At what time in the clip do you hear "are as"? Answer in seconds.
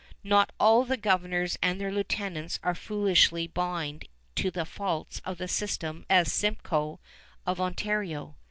2.63-2.79